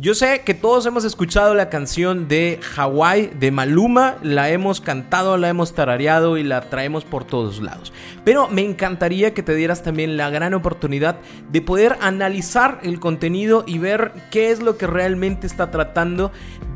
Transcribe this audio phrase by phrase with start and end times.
[0.00, 5.36] Yo sé que todos hemos escuchado la canción de Hawaii de Maluma, la hemos cantado,
[5.36, 7.92] la hemos tarareado y la traemos por todos lados.
[8.22, 11.18] Pero me encantaría que te dieras también la gran oportunidad
[11.50, 16.30] de poder analizar el contenido y ver qué es lo que realmente está tratando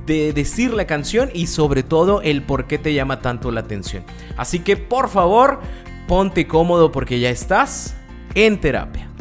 [0.05, 4.03] de decir la canción y sobre todo el por qué te llama tanto la atención.
[4.37, 5.61] Así que por favor,
[6.09, 7.95] ponte cómodo porque ya estás
[8.34, 9.12] en terapia.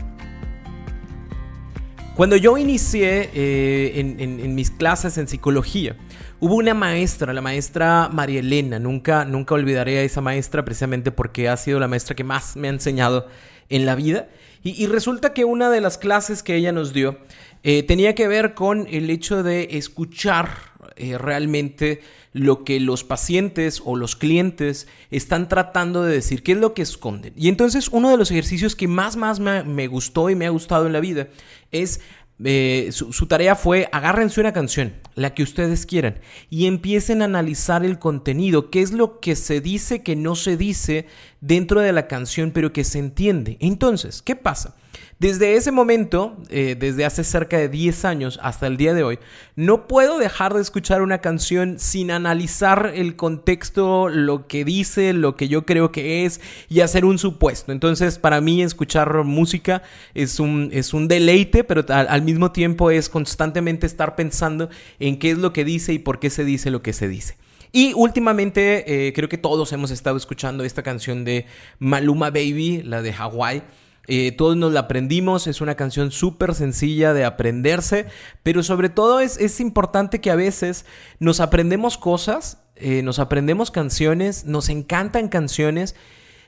[2.16, 5.96] Cuando yo inicié eh, en, mis clases en psicología,
[6.42, 8.80] hubo una maestra, la maestra María Elena.
[8.80, 12.68] Nunca, nunca olvidaré a esa maestra precisamente porque ha sido la maestra que más me
[12.68, 13.28] ha enseñado
[13.70, 14.28] en la vida.
[14.64, 17.18] Y, resulta que una de las clases que ella nos dio
[17.64, 20.50] eh, tenía que ver con el hecho de escuchar
[20.98, 22.02] eh, realmente
[22.34, 26.82] lo que los pacientes o los clientes están tratando de decir, qué es lo que
[26.82, 27.34] esconden.
[27.36, 30.86] Y entonces uno de los ejercicios que más, más me, gustó y me ha gustado
[30.88, 31.28] en la vida
[31.72, 32.02] es
[32.44, 37.26] eh, su, su, tarea fue agárrense una canción, la que ustedes quieran, y empiecen a
[37.26, 41.06] analizar el contenido, qué es lo que se dice que no se dice
[41.40, 43.58] dentro de la canción, pero que se entiende.
[43.60, 44.76] Entonces, ¿qué pasa?
[45.22, 49.20] Desde ese momento, eh, desde hace cerca de 10 años hasta el día de hoy,
[49.56, 55.36] no puedo dejar de escuchar una canción sin analizar el contexto, lo que dice, lo
[55.36, 57.72] que yo creo que es y hacer un supuesto.
[57.72, 59.84] Entonces, para mí escuchar música
[60.16, 65.30] es un, es un deleite, pero al, mismo tiempo es constantemente estar pensando en qué
[65.30, 67.38] es lo que dice y por qué se dice lo que se dice.
[67.72, 71.46] Y últimamente eh, creo que todos hemos estado escuchando esta canción de
[71.78, 73.62] Maluma Baby, la de Hawaii.
[74.08, 78.08] Eh, todos nos la aprendimos, es una canción súper sencilla de aprenderse,
[78.42, 80.86] pero sobre todo es, es, importante que a veces
[81.20, 85.96] nos aprendemos cosas, eh, nos aprendemos canciones, nos encantan canciones,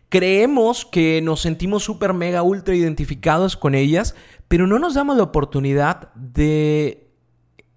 [0.09, 4.15] creemos que nos sentimos súper mega ultra identificados con ellas,
[4.47, 7.11] pero no nos damos la oportunidad de,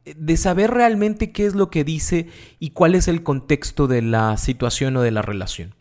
[0.05, 4.39] de saber realmente qué es lo que dice y cuál es el contexto de la
[4.39, 5.75] situación o de la relación.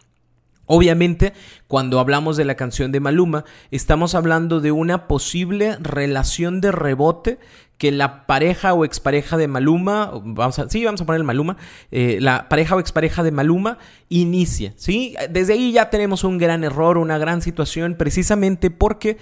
[0.67, 1.33] Obviamente,
[1.67, 7.39] cuando hablamos de la canción de Maluma, estamos hablando de una posible relación de rebote
[7.77, 11.57] que la pareja o expareja de Maluma, vamos sí, vamos a poner el Maluma,
[11.91, 13.77] eh, la pareja o expareja de Maluma
[14.09, 15.15] inicia, ¿sí?
[15.29, 19.17] Desde ahí ya tenemos un gran error, una gran situación, precisamente porque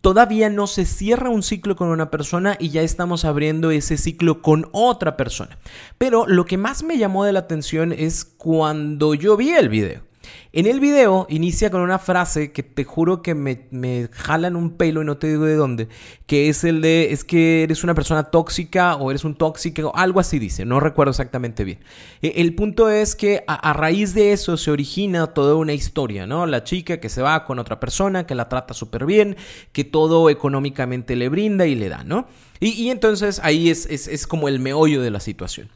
[0.00, 4.40] todavía no se cierra un ciclo con una persona y ya estamos abriendo ese ciclo
[4.40, 5.58] con otra persona.
[5.98, 10.07] Pero lo que más me llamó de la atención es cuando yo vi el video.
[10.52, 14.76] En el video inicia con una frase que te juro que me, me, jalan un
[14.76, 15.88] pelo y no te digo de dónde,
[16.26, 20.20] que es el de, es que eres una persona tóxica o eres un tóxico, algo
[20.20, 21.80] así dice, no recuerdo exactamente bien.
[22.22, 26.46] E, el punto es que a, raíz de eso se origina toda una historia, ¿no?
[26.46, 29.36] La chica que se va con otra persona, que la trata súper bien,
[29.72, 32.26] que todo económicamente le brinda y le da, ¿no?
[32.60, 35.68] Y, entonces ahí es, es, como el meollo de la situación.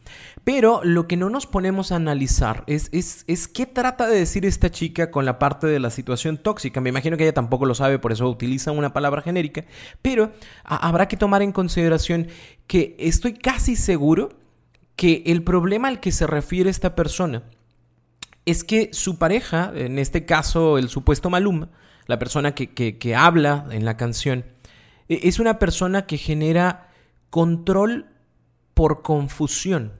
[0.44, 4.44] Pero lo que no nos ponemos a analizar es, es, es, qué trata de decir
[4.44, 6.80] esta chica con la parte de la situación tóxica.
[6.80, 9.64] Me imagino que ella tampoco lo sabe, por eso utiliza una palabra genérica.
[10.02, 10.32] Pero
[10.64, 12.26] habrá que tomar en consideración
[12.66, 14.30] que estoy casi seguro
[14.96, 17.44] que el problema al que se refiere esta persona
[18.44, 21.68] es que su pareja, en este caso el supuesto Maluma,
[22.06, 24.44] la persona que, que, habla en la canción,
[25.08, 26.88] e, es una persona que genera
[27.30, 28.06] control
[28.74, 29.92] por confusión.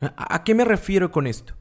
[0.00, 1.54] ¿A qué me refiero con esto?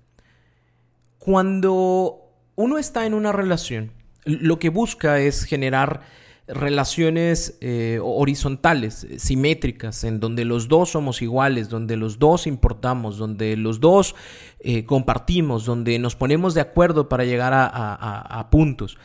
[1.18, 3.92] Cuando uno está en una relación,
[4.26, 6.02] lo que busca es generar
[6.48, 13.56] relaciones eh, horizontales, simétricas, en donde los dos somos iguales, donde los dos importamos, donde
[13.56, 14.16] los dos
[14.62, 18.98] eh, compartimos, donde nos ponemos de acuerdo para llegar a puntos.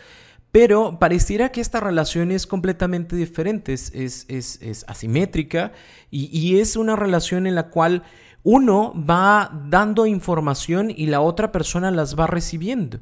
[0.54, 5.72] Pero pareciera que esta relación es completamente diferente, es, es, asimétrica
[6.12, 8.04] y, es una relación en la cual
[8.44, 13.00] uno va dando información y la otra persona las va recibiendo.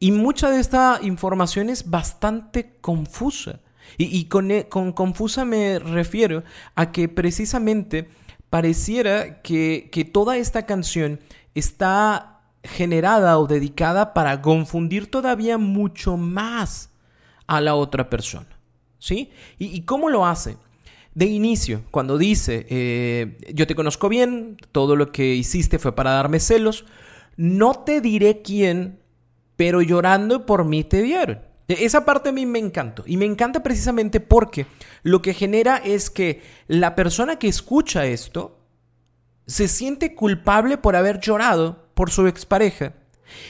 [0.00, 3.60] Y mucha de esta información es bastante confusa.
[3.98, 6.42] Y, con, e, con, confusa me refiero
[6.74, 8.08] a que precisamente
[8.50, 11.20] pareciera que, que toda esta canción
[11.54, 16.90] está generada o dedicada para confundir todavía mucho más
[17.46, 18.48] a la otra persona.
[18.98, 19.30] ¿Sí?
[19.58, 20.56] ¿Y, cómo lo hace?
[21.16, 26.10] De inicio, cuando dice, eh, yo te conozco bien, todo lo que hiciste fue para
[26.10, 26.84] darme celos,
[27.38, 29.00] no te diré quién,
[29.56, 31.40] pero llorando por mí te dieron.
[31.68, 33.02] E, esa parte a mí me encantó.
[33.06, 34.66] Y me encanta precisamente porque
[35.02, 38.60] lo que genera es que la persona que escucha esto
[39.46, 42.92] se siente culpable por haber llorado por su expareja.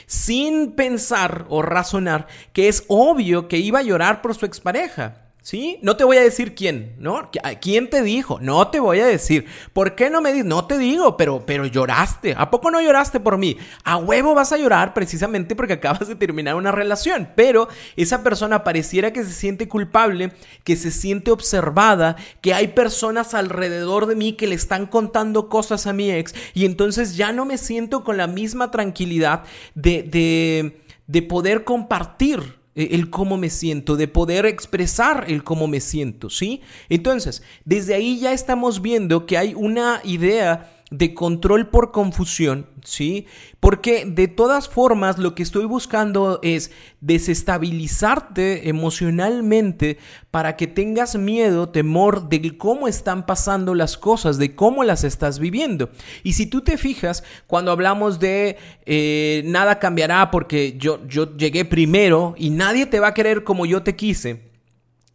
[0.06, 5.25] Sin pensar o razonar que es obvio que iba a llorar por su expareja.
[5.46, 5.78] ¿Sí?
[5.80, 7.30] No te voy a decir quién, ¿no?
[7.60, 8.40] ¿Quién te dijo?
[8.40, 9.46] No te voy a decir.
[9.72, 10.44] ¿Por qué no me dices?
[10.44, 12.34] No te digo, pero, pero lloraste.
[12.36, 13.56] ¿A poco no lloraste por mí?
[13.84, 17.28] A huevo vas a llorar precisamente porque acabas de terminar una relación.
[17.36, 20.32] Pero esa persona pareciera que se siente culpable,
[20.64, 25.86] que se siente observada, que hay personas alrededor de mí que le están contando cosas
[25.86, 29.44] a mi ex y entonces ya no me siento con la misma tranquilidad
[29.76, 35.80] de, de, de poder compartir el cómo me siento, de poder expresar el cómo me
[35.80, 36.60] siento, ¿sí?
[36.88, 43.26] Entonces, desde ahí ya estamos viendo que hay una idea de control por confusión, ¿sí?
[43.58, 49.98] Porque de todas formas lo que estoy buscando es desestabilizarte emocionalmente
[50.30, 55.40] para que tengas miedo, temor de cómo están pasando las cosas, de cómo las estás
[55.40, 55.90] viviendo.
[56.22, 61.64] Y si tú te fijas, cuando hablamos de eh, nada cambiará porque yo, yo llegué
[61.64, 64.52] primero y nadie te va a querer como yo te quise,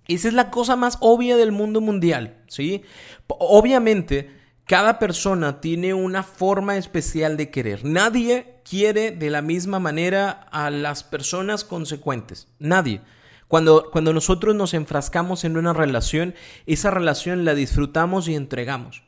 [0.10, 2.82] esa es la cosa más obvia del mundo mundial, ¿sí?
[3.28, 4.41] Obviamente,
[4.72, 7.84] cada persona tiene una forma especial de querer.
[7.84, 12.48] Nadie quiere de la misma manera a las personas consecuentes.
[12.58, 13.02] Nadie.
[13.50, 16.36] Cuando, cuando nosotros nos enfrascamos en una relación,
[16.68, 19.04] esa relación la disfrutamos y entregamos.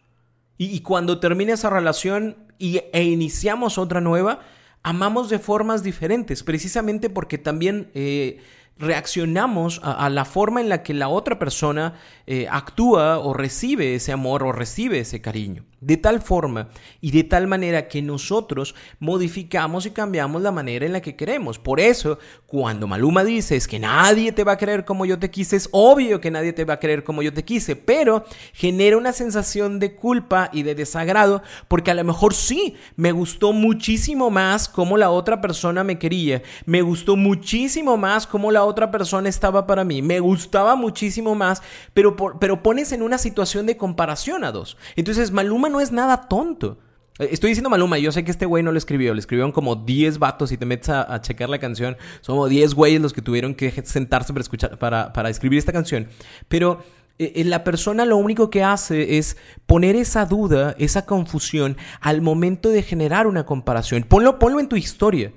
[0.57, 4.41] Y, cuando termina esa relación y, e iniciamos otra nueva,
[4.83, 7.89] amamos de formas diferentes, precisamente porque también...
[7.93, 8.41] Eh,
[8.77, 11.93] reaccionamos a, la forma en la que la otra persona
[12.25, 16.69] eh, actúa o recibe ese amor o recibe ese cariño de tal forma
[17.01, 21.59] y de tal manera que nosotros modificamos y cambiamos la manera en la que queremos.
[21.59, 25.29] Por eso, cuando Maluma dice es que nadie te va a querer como yo te
[25.29, 28.23] quise, es obvio que nadie te va a querer como yo te quise, pero
[28.53, 33.51] genera una sensación de culpa y de desagrado porque a lo mejor sí, me gustó
[33.51, 38.91] muchísimo más como la otra persona me quería, me gustó muchísimo más como la otra
[38.91, 41.61] persona estaba para mí, me gustaba muchísimo más,
[41.93, 44.77] pero, pero pones en una situación de comparación a dos.
[44.95, 46.77] Entonces, Maluma no es nada tonto.
[47.19, 49.75] Eh, estoy diciendo Maluma, yo sé que este güey no lo escribió, le escribieron como
[49.75, 51.97] 10 vatos y te metes a, checar la canción.
[52.21, 55.71] Son como 10 güeyes los que tuvieron que sentarse para escuchar, para, para escribir esta
[55.71, 56.07] canción.
[56.47, 56.79] Pero
[57.19, 59.37] eh, eh, la persona lo único que hace es
[59.67, 64.03] poner esa duda, esa confusión al momento de generar una comparación.
[64.03, 65.31] Ponlo, ponlo en tu historia.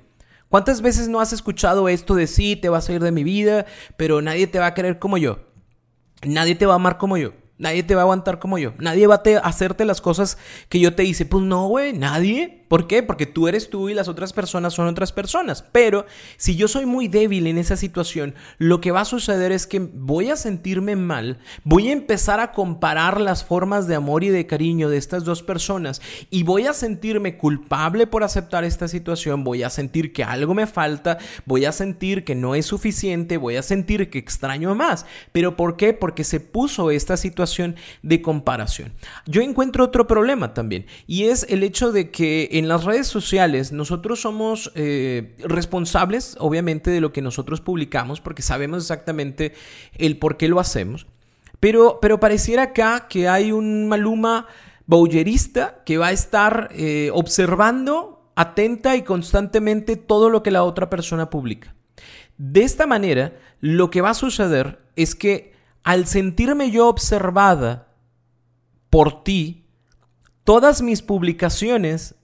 [0.49, 3.67] ¿Cuántas veces no has escuchado esto de sí, te vas a ir de mi vida,
[3.97, 5.41] pero nadie te va a querer como yo?
[6.23, 7.33] Nadie te va a amar como yo.
[7.59, 8.75] Nadie te va a aguantar como yo.
[8.79, 10.37] Nadie va a hacerte las cosas
[10.69, 11.25] que yo te hice.
[11.25, 12.66] Pues no, güey, nadie.
[12.69, 13.03] ¿Por qué?
[13.03, 15.63] Porque tú eres tú y las otras personas son otras personas.
[15.73, 19.67] Pero si yo soy muy débil en esa situación, lo que va a suceder es
[19.67, 24.29] que voy a sentirme mal, voy a empezar a comparar las formas de amor y
[24.31, 29.45] de cariño de estas dos personas y voy a sentirme culpable por aceptar esta situación,
[29.45, 33.57] voy a sentir que algo me falta, voy a sentir que no es suficiente, voy
[33.57, 35.07] a sentir que extraño más.
[35.33, 35.93] ¿Pero por qué?
[35.93, 38.93] Porque se puso esta situación de comparación.
[39.27, 43.73] Yo encuentro otro problema también y es el hecho de que en las redes sociales
[43.73, 49.53] nosotros somos eh, responsables, obviamente, de lo que nosotros publicamos, porque sabemos exactamente
[49.95, 51.07] el por qué lo hacemos.
[51.61, 54.47] Pero, pero pareciera acá que hay un Maluma
[54.87, 60.91] bowlerista que va a estar eh, observando atenta y constantemente todo lo que la otra
[60.91, 61.75] persona publica.
[62.39, 67.89] De esta manera, lo que va a suceder es que al sentirme yo observada
[68.91, 69.65] por ti,
[70.45, 72.15] todas mis publicaciones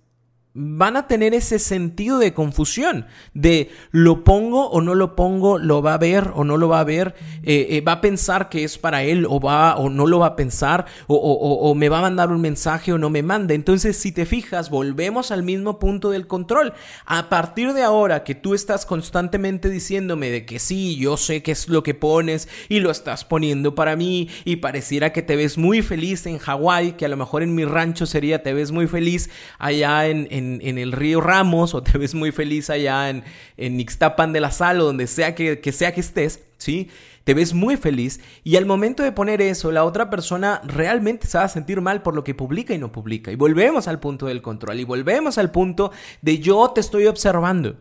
[0.54, 5.82] van a tener ese sentido de confusión, de lo pongo o no lo pongo, lo
[5.82, 8.64] va a ver o no lo va a ver, eh, eh, va a pensar que
[8.64, 11.98] es para él o va o no lo va a pensar, o, o, me va
[11.98, 13.54] a mandar un mensaje o no me manda.
[13.54, 16.72] Entonces, si te fijas, volvemos al mismo punto del control.
[17.06, 21.52] A partir de ahora que tú estás constantemente diciéndome de que sí, yo sé qué
[21.52, 25.58] es lo que pones y lo estás poniendo para mí y pareciera que te ves
[25.58, 28.86] muy feliz en Hawái, que a lo mejor en mi rancho sería te ves muy
[28.86, 33.24] feliz allá en en, el río Ramos o te ves muy feliz allá en,
[33.56, 36.88] en Ixtapan de la Sal o donde sea que, sea que estés, ¿sí?
[37.24, 41.38] Te ves muy feliz y al momento de poner eso, la otra persona realmente se
[41.38, 43.30] va a sentir mal por lo que publica y no publica.
[43.30, 47.76] Y volvemos al punto del control y volvemos al punto de yo te estoy observando.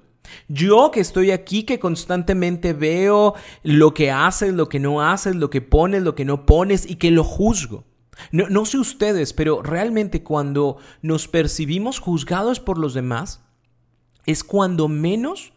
[0.48, 5.50] Yo que estoy aquí, que constantemente veo lo que haces, lo que no haces, lo
[5.50, 7.84] que pones, lo que no pones y que lo juzgo.
[8.32, 13.44] No, sé ustedes, pero realmente cuando nos percibimos juzgados por los demás,
[14.26, 15.54] es cuando menos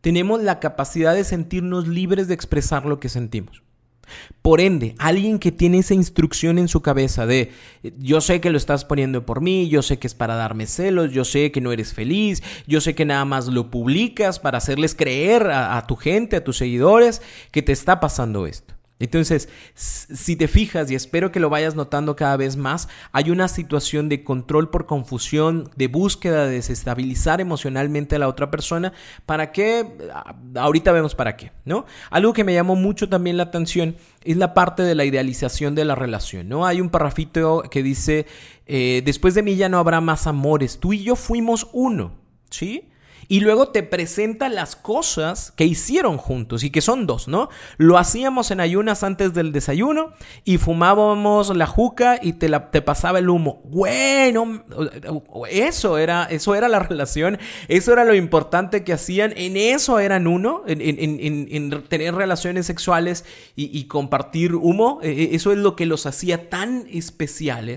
[0.00, 3.62] tenemos la capacidad de sentirnos libres de expresar lo que sentimos.
[4.40, 7.50] Por ende, alguien que tiene esa instrucción en su cabeza de
[7.98, 11.10] yo sé que lo estás poniendo por mí, yo sé que es para darme celos,
[11.10, 14.94] yo sé que no eres feliz, yo sé que nada más lo publicas para hacerles
[14.94, 17.20] creer a tu gente, a tus seguidores,
[17.50, 18.75] que te está pasando esto.
[18.98, 23.46] Entonces, si te fijas, y espero que lo vayas notando cada vez más, hay una
[23.46, 28.94] situación de control por confusión, de búsqueda de desestabilizar emocionalmente a la otra persona.
[29.26, 29.52] ¿Para?
[30.12, 31.84] Ah, ahorita vemos para qué, ¿no?
[32.10, 35.84] Algo que me llamó mucho también la atención es la parte de la idealización de
[35.84, 36.64] la relación, ¿no?
[36.64, 38.26] Hay un parrafito que dice,
[38.66, 42.14] eh, después de mí ya no habrá más amores, tú y yo fuimos uno,
[42.50, 42.88] ¿sí?
[43.28, 47.48] Y luego te presenta las cosas que hicieron juntos y que son dos, ¿no?
[47.76, 50.12] Lo hacíamos en ayunas antes del desayuno
[50.44, 53.62] y fumábamos la juca y te, la, te pasaba el humo.
[53.64, 54.64] Bueno,
[55.50, 60.26] eso era, eso era la relación, eso era lo importante que hacían, en eso eran
[60.26, 65.76] uno, en, en, en, tener relaciones sexuales y, compartir humo, e, e, eso es lo
[65.76, 67.76] que los hacía tan especiales.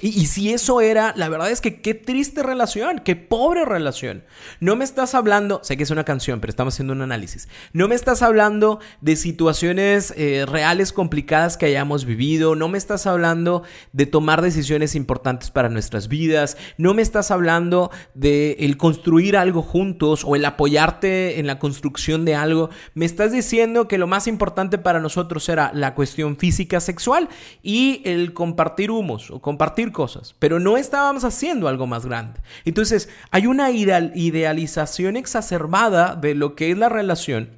[0.00, 4.22] Y, si eso era, la verdad es que qué triste relación, qué pobre relación.
[4.60, 7.48] No me estás hablando, sé que es una canción, pero estamos haciendo un análisis.
[7.72, 12.54] No me estás hablando de situaciones eh, reales complicadas que hayamos vivido.
[12.54, 16.56] No me estás hablando de tomar decisiones importantes para nuestras vidas.
[16.76, 22.24] No me estás hablando de el construir algo juntos o el apoyarte en la construcción
[22.24, 22.70] de algo.
[22.94, 27.28] Me estás diciendo que lo más importante para nosotros era la cuestión física sexual
[27.64, 32.40] y el compartir humos o compartir cosas, pero no estábamos haciendo algo más grande.
[32.64, 37.50] Entonces, hay una idealización exacerbada de lo que es la relación,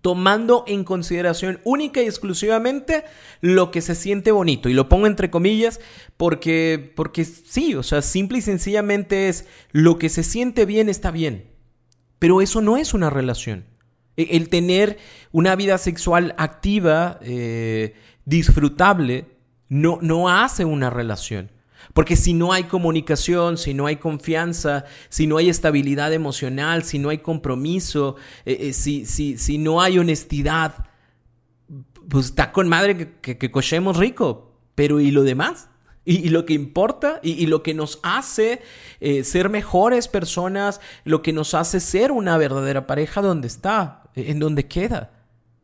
[0.00, 3.04] tomando en consideración única y exclusivamente
[3.40, 4.68] lo que se siente bonito.
[4.68, 5.80] Y lo pongo entre comillas
[6.16, 11.10] porque, porque sí, o sea, simple y sencillamente es lo que se siente bien está
[11.10, 11.50] bien.
[12.18, 13.64] Pero eso no es una relación.
[14.16, 14.98] E, el tener
[15.32, 17.94] una vida sexual activa, eh,
[18.24, 19.35] disfrutable,
[19.68, 21.50] no, no hace una relación.
[21.92, 26.98] Porque si no hay comunicación, si no hay confianza, si no hay estabilidad emocional, si
[26.98, 30.86] no hay compromiso, eh, eh, si, si, si, no hay honestidad,
[32.08, 34.52] pues está con madre que, que, cochemos rico.
[34.74, 35.68] Pero ¿y lo demás?
[36.04, 38.62] Y, lo que importa y, lo que nos hace
[39.00, 44.04] eh, ser mejores personas, lo que nos hace ser una verdadera pareja, ¿dónde está?
[44.14, 45.15] ¿En dónde queda?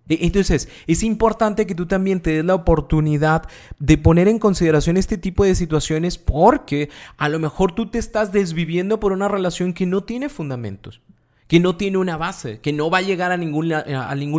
[0.09, 4.97] E, entonces, es importante que tú también te des la oportunidad de poner en consideración
[4.97, 9.73] este tipo de situaciones porque a lo mejor tú te estás desviviendo por una relación
[9.73, 11.00] que no tiene fundamentos,
[11.47, 13.68] que no tiene una base, que no va a llegar a ningún,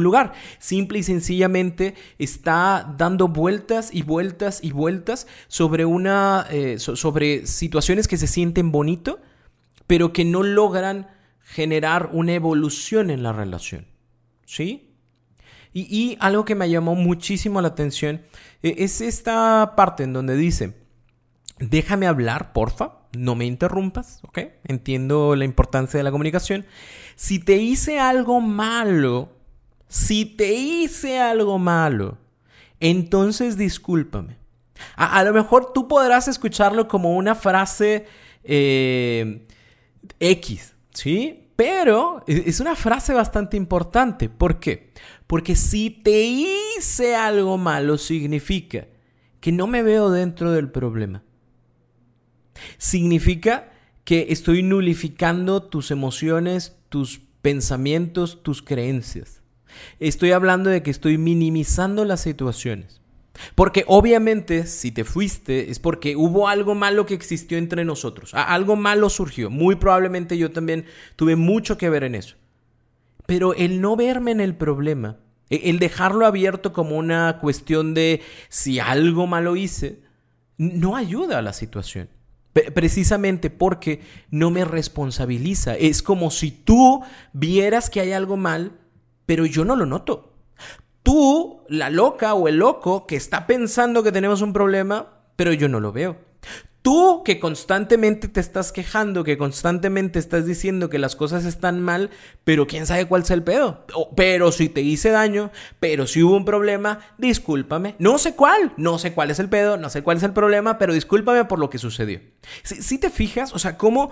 [0.03, 0.33] lugar.
[0.59, 8.07] Simple y sencillamente está dando vueltas y vueltas y vueltas sobre, una, eh, sobre situaciones
[8.07, 9.21] que se sienten bonito,
[9.85, 11.07] pero que no logran
[11.43, 13.85] generar una evolución en la relación.
[14.45, 14.92] ¿Sí?
[15.73, 18.21] Y, algo que me llamó muchísimo la atención
[18.61, 20.75] e, es esta parte en donde dice,
[21.59, 24.39] déjame hablar, porfa, no me interrumpas, ¿ok?
[24.65, 26.65] Entiendo la importancia de la comunicación.
[27.15, 29.29] Si te hice algo malo,
[29.87, 32.17] si te hice algo malo,
[32.79, 34.37] entonces discúlpame.
[34.95, 38.05] A, lo mejor tú podrás escucharlo como una frase
[38.43, 39.45] eh,
[40.19, 41.42] X, ¿sí?
[41.55, 44.29] Pero e, es una frase bastante importante.
[44.29, 44.93] ¿Por qué?
[45.27, 48.87] Porque si te hice algo malo significa
[49.39, 51.23] que no me veo dentro del problema.
[52.77, 53.71] Significa
[54.03, 59.41] que estoy nulificando tus emociones, tus pensamientos, tus creencias.
[59.99, 63.02] Estoy hablando de que estoy minimizando las situaciones.
[63.55, 68.33] Porque obviamente si te fuiste es porque hubo algo malo que existió entre nosotros.
[68.33, 69.49] Algo malo surgió.
[69.49, 70.85] Muy probablemente yo también
[71.15, 72.35] tuve mucho que ver en eso.
[73.25, 75.17] Pero el no verme en el problema,
[75.49, 80.01] e, el dejarlo abierto como una cuestión de si algo malo hice,
[80.57, 82.09] no ayuda a la situación.
[82.75, 85.75] Precisamente porque no me responsabiliza.
[85.75, 87.01] Es como si tú
[87.33, 88.79] vieras que hay algo mal
[89.25, 90.32] pero yo no lo noto.
[91.03, 95.67] Tú, la loca o el loco que está pensando que tenemos un problema, pero yo
[95.67, 96.17] no lo veo.
[96.83, 102.09] Tú que constantemente te estás quejando, que constantemente estás diciendo que las cosas están mal,
[102.43, 103.85] pero quién sabe cuál es el pedo.
[104.17, 107.95] pero si te hice daño, pero si hubo un problema, discúlpame.
[107.99, 110.77] No sé cuál, no sé cuál es el pedo, no sé cuál es el problema,
[110.77, 112.19] pero discúlpame por lo que sucedió.
[112.63, 114.11] Si, te fijas, o sea, cómo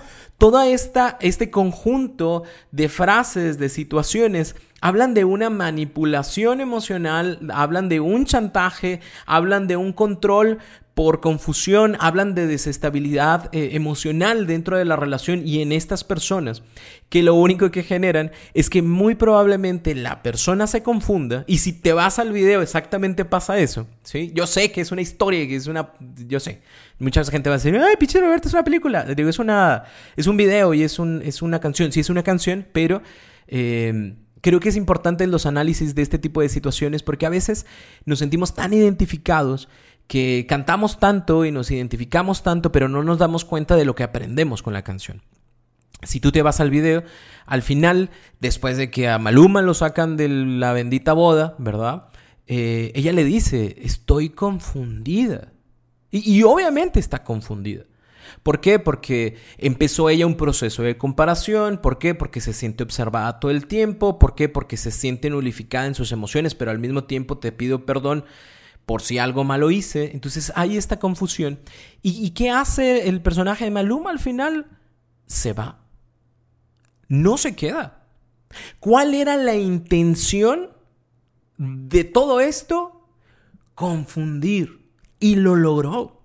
[0.66, 8.26] esta, este conjunto de frases, de situaciones, hablan de una manipulación emocional, hablan de un
[8.26, 10.58] chantaje, hablan de un control
[10.94, 16.64] por confusión, hablan de desestabilidad eh, emocional dentro de la relación y en estas personas,
[17.10, 21.72] que lo único que generan es que muy probablemente la persona se confunda y si
[21.72, 24.32] te vas al video exactamente pasa eso, ¿sí?
[24.36, 25.94] Yo sé que es una historia, que es una,
[26.28, 26.62] yo sé,
[27.00, 29.86] mucha gente va a decir, ay, pinche Roberto, es una película, digo, es una,
[30.18, 33.02] es un video y es, un, es una canción, sí es una canción, pero...
[33.48, 37.66] Eh, creo que es importante los análisis de este tipo de situaciones porque a veces
[38.06, 39.70] nos sentimos tan identificados
[40.08, 44.04] que cantamos tanto y nos identificamos tanto, pero no nos damos cuenta de lo que
[44.04, 45.22] aprendemos con la canción.
[46.04, 47.04] Si tú te vas al video,
[47.46, 52.08] al final, después de que a Maluma lo sacan de la bendita boda, ¿verdad?
[52.48, 55.54] Eh, ella le dice, estoy confundida.
[56.10, 57.86] Y, obviamente está confundida.
[58.44, 58.80] ¿Por qué?
[58.80, 61.78] Porque empezó ella un proceso de comparación.
[61.78, 62.16] ¿Por qué?
[62.16, 64.20] Porque se siente observada todo el tiempo.
[64.20, 64.50] ¿Por qué?
[64.50, 68.26] Porque se siente nulificada en sus emociones, pero al mismo tiempo te pido perdón
[68.86, 70.12] por si algo malo hice.
[70.14, 71.60] Entonces hay esta confusión.
[72.02, 74.68] ¿Y, qué hace el personaje de Maluma al final?
[75.28, 75.80] Se va.
[77.08, 78.06] No se queda.
[78.80, 80.72] ¿Cuál era la intención
[81.58, 83.08] de todo esto?
[83.76, 84.82] Confundir.
[85.20, 86.21] Y lo logró.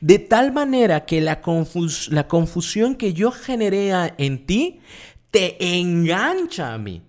[0.00, 4.80] De tal manera que la, confusión que yo generé en ti
[5.30, 7.02] te engancha a mí.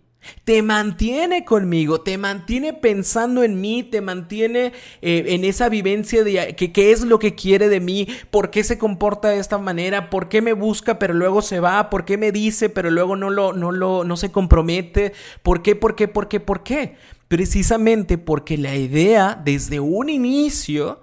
[0.43, 6.55] Te mantiene conmigo, te mantiene pensando en mí, te mantiene eh, en esa vivencia de
[6.55, 10.11] que, qué es lo que quiere de mí, por qué se comporta de esta manera,
[10.11, 13.31] por qué me busca pero luego se va, por qué me dice pero luego no,
[13.31, 16.95] lo, no, lo, no se compromete, por qué, por qué, por qué, por qué.
[17.27, 20.99] Precisamente porque la idea desde un inicio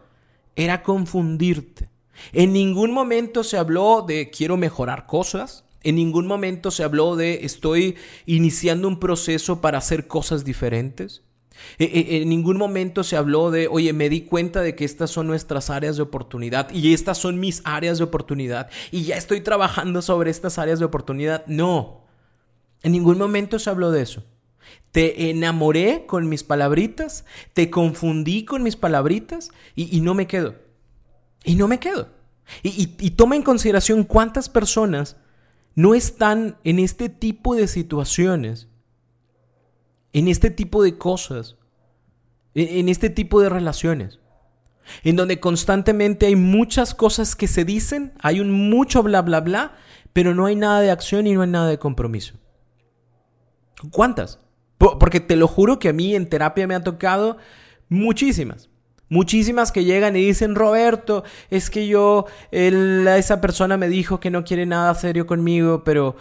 [0.59, 1.89] era confundirte.
[2.33, 7.47] En ningún momento se habló de quiero mejorar cosas, en ningún momento se habló de
[7.47, 11.23] estoy iniciando un proceso para hacer cosas diferentes.
[11.79, 15.11] E, e, en ningún momento se habló de, oye, me di cuenta de que estas
[15.11, 19.41] son nuestras áreas de oportunidad y estas son mis áreas de oportunidad y ya estoy
[19.41, 21.47] trabajando sobre estas áreas de oportunidad.
[21.47, 22.05] No,
[22.83, 24.25] en ningún momento se habló de eso.
[24.93, 30.55] Te enamoré con mis palabritas, te confundí con mis palabritas y, no me quedo.
[31.45, 32.09] Y no me quedo.
[32.63, 35.17] Y, toma en consideración cuántas personas
[35.75, 38.69] no están en este tipo de situaciones,
[40.13, 41.57] en este tipo de cosas,
[42.55, 44.19] en este tipo de relaciones,
[45.05, 49.77] en donde constantemente hay muchas cosas que se dicen, hay un mucho bla bla bla,
[50.13, 52.35] pero no hay nada de acción y no hay nada de compromiso.
[53.91, 54.41] ¿Cuántas?
[54.79, 57.37] Porque te lo juro que a mí en terapia me ha tocado
[57.89, 58.71] muchísimas.
[59.11, 64.45] Muchísimas que llegan y dicen, Roberto, es que yo, esa persona me dijo que no
[64.45, 66.15] quiere nada serio conmigo, pero,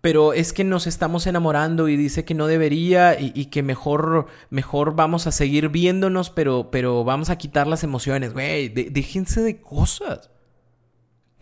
[0.00, 4.96] pero es que nos estamos enamorando y dice que no debería y, que mejor, mejor
[4.96, 8.32] vamos a seguir viéndonos, pero, pero vamos a quitar las emociones.
[8.32, 10.30] Güey, déjense de cosas.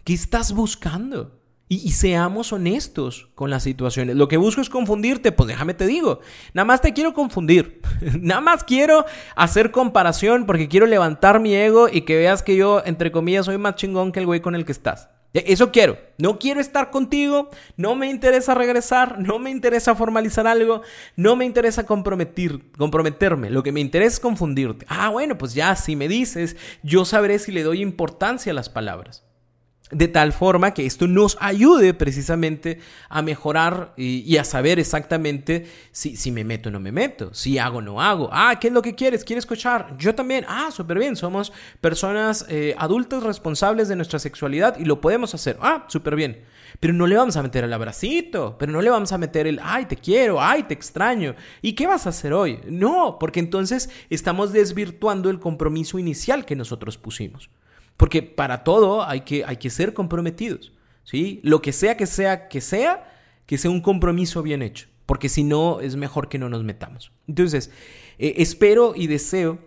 [0.02, 1.39] ¿Qué estás buscando?
[1.72, 4.16] Y, seamos honestos con las situaciones.
[4.16, 6.18] Lo que busco es confundirte, pues déjame te digo.
[6.52, 7.80] Nada más te quiero confundir.
[8.20, 9.06] Nada más quiero
[9.36, 13.56] hacer comparación porque quiero levantar mi ego y que veas que yo, entre comillas, soy
[13.56, 15.10] más chingón que el güey con el que estás.
[15.32, 15.96] E, eso quiero.
[16.18, 20.82] No quiero estar contigo, no me interesa regresar, no me interesa formalizar algo,
[21.14, 23.48] no me interesa comprometer, comprometerme.
[23.48, 24.86] Lo que me interesa es confundirte.
[24.88, 28.68] Ah, bueno, pues ya, si me dices, yo sabré si le doy importancia a las
[28.68, 29.29] palabras
[29.90, 36.16] de tal forma que esto nos ayude precisamente a mejorar y, a saber exactamente si,
[36.16, 38.28] si, me meto o no me meto, si hago o no hago.
[38.32, 39.24] Ah, ¿qué es lo que quieres?
[39.24, 39.96] ¿Quieres escuchar?
[39.98, 40.44] Yo también.
[40.48, 41.16] Ah, súper bien.
[41.16, 45.58] Somos personas eh, adultas responsables de nuestra sexualidad y lo podemos hacer.
[45.60, 46.44] Ah, súper bien.
[46.78, 49.60] Pero no le vamos a meter el abracito, pero no le vamos a meter el,
[49.62, 51.34] ay, te quiero, ay, te extraño.
[51.60, 52.60] ¿Y qué vas a hacer hoy?
[52.66, 57.50] No, porque entonces estamos desvirtuando el compromiso inicial que nosotros pusimos.
[58.00, 60.72] Porque para todo hay que, hay que ser comprometidos.
[61.04, 61.38] ¿sí?
[61.42, 63.12] Lo que sea que sea que sea,
[63.44, 64.86] que sea un compromiso bien hecho.
[65.04, 67.12] Porque si no, es mejor que no nos metamos.
[67.28, 67.70] Entonces,
[68.18, 69.58] eh, espero y deseo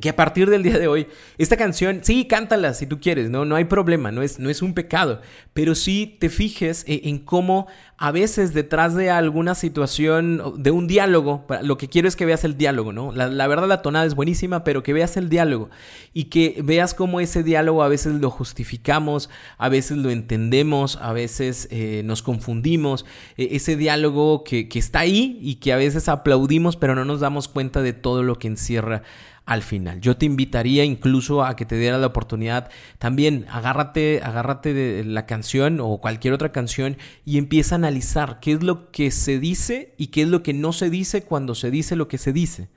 [0.00, 1.06] que a partir del día de hoy,
[1.38, 4.62] esta canción, sí, cántala si tú quieres, no, no hay problema, no es, no es
[4.62, 5.20] un pecado,
[5.52, 10.88] pero sí te fijes en, en, cómo a veces detrás de alguna situación, de un
[10.88, 13.12] diálogo, lo que quiero es que veas el diálogo, ¿no?
[13.12, 15.70] La, verdad la tonada es buenísima, pero que veas el diálogo
[16.12, 21.12] y que veas cómo ese diálogo a veces lo justificamos, a veces lo entendemos, a
[21.12, 26.08] veces eh, nos confundimos, e, ese diálogo que, que está ahí y que a veces
[26.08, 29.02] aplaudimos, pero no nos damos cuenta de todo lo que encierra
[29.46, 30.00] al final.
[30.00, 35.26] Yo te invitaría incluso a que te diera la oportunidad también, agárrate, agárrate de la
[35.26, 39.94] canción o cualquier otra canción y empieza a analizar qué es lo que se dice
[39.98, 42.70] y qué es lo que no se dice cuando se dice lo que se dice.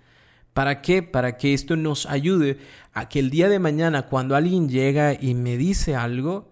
[0.53, 1.03] ¿Para qué?
[1.03, 2.58] Para que esto nos ayude
[2.93, 6.51] a que el día de mañana cuando alguien llega y me dice algo,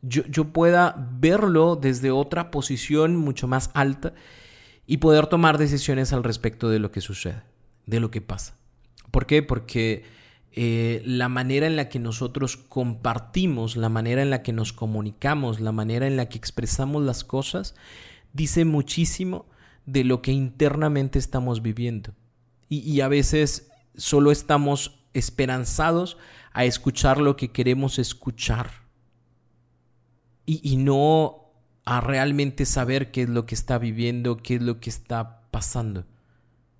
[0.00, 4.14] yo, yo pueda verlo desde otra posición mucho más alta
[4.86, 7.42] y poder tomar decisiones al respecto de lo que sucede,
[7.86, 8.54] de lo que pasa.
[9.14, 9.44] ¿Por qué?
[9.44, 10.02] Porque
[10.50, 15.60] eh, la manera en la que nosotros compartimos, la manera en la que nos comunicamos,
[15.60, 17.76] la manera en la que expresamos las cosas,
[18.32, 19.46] dice muchísimo
[19.86, 22.12] de lo que internamente estamos viviendo.
[22.68, 26.16] Y, a veces solo estamos esperanzados
[26.52, 28.72] a escuchar lo que queremos escuchar.
[30.44, 31.52] Y, y no
[31.84, 36.04] a realmente saber qué es lo que está viviendo, qué es lo que está pasando.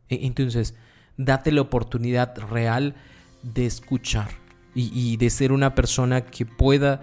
[0.08, 0.74] E, entonces,
[1.16, 2.94] date la oportunidad real
[3.42, 4.28] de escuchar
[4.74, 7.02] y, de ser una persona que pueda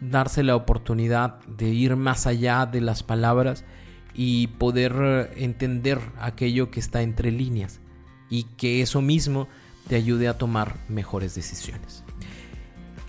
[0.00, 3.64] darse la oportunidad de ir más allá de las palabras
[4.14, 7.80] y poder entender aquello que está entre líneas
[8.28, 9.46] y que eso mismo
[9.88, 12.02] te ayude a tomar mejores decisiones.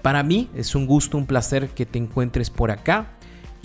[0.04, 3.14] Para mí es un gusto, un placer que te encuentres por acá.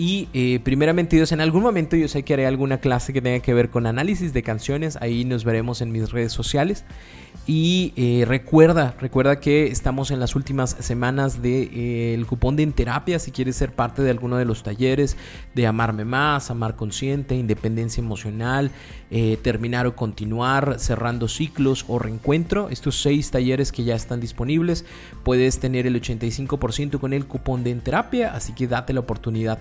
[0.01, 3.41] Y eh, primeramente Dios, en algún momento yo sé que haré alguna clase que tenga
[3.41, 4.97] que ver con análisis de canciones.
[5.01, 6.85] Ahí nos veremos en mis redes sociales.
[7.49, 12.65] Y eh, recuerda, recuerda que estamos en las últimas semanas del de, eh, cupón de
[12.69, 13.19] terapia.
[13.19, 15.17] Si quieres ser parte de alguno de los talleres
[15.57, 18.71] de Amarme Más, Amar Consciente, Independencia Emocional,
[19.11, 22.69] eh, Terminar o Continuar, Cerrando Ciclos o Reencuentro.
[22.71, 24.85] Estos seis talleres que ya están disponibles.
[25.25, 28.35] Puedes tener el 85% con el cupón de terapia.
[28.35, 29.59] Así que date la oportunidad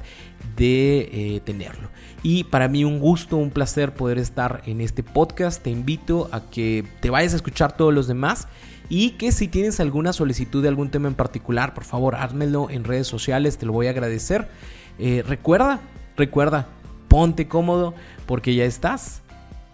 [0.55, 1.89] de tenerlo.
[2.23, 5.63] Y para mí un gusto, un placer poder estar en este podcast.
[5.63, 8.47] Te invito a que te vayas a escuchar todos los demás.
[8.89, 12.83] Y que si tienes alguna solicitud de algún tema en particular, por favor, házmelo en
[12.83, 14.47] redes sociales, te lo voy a agradecer.
[14.97, 15.81] Eh, recuerda,
[16.15, 16.67] recuerda,
[17.07, 17.93] ponte cómodo
[18.25, 19.21] porque ya estás